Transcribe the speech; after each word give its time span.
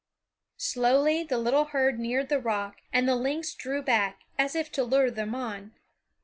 Slowly 0.57 1.21
the 1.21 1.37
little 1.37 1.65
herd 1.65 1.99
neared 1.99 2.29
the 2.29 2.39
rock 2.39 2.77
and 2.91 3.07
the 3.07 3.15
lynx 3.15 3.53
drew 3.53 3.83
back, 3.83 4.21
as 4.35 4.55
if 4.55 4.71
to 4.71 4.83
lure 4.83 5.11
them 5.11 5.35
on. 5.35 5.75